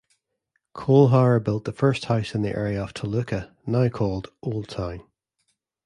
Colehower 0.73 1.37
built 1.43 1.65
the 1.65 1.71
first 1.71 2.05
house 2.05 2.33
in 2.33 2.41
the 2.41 2.55
area 2.57 2.81
of 2.81 2.91
Toluca 2.91 3.55
now 3.67 3.87
called 3.87 4.29
Old 4.41 4.67
Town. 4.67 5.03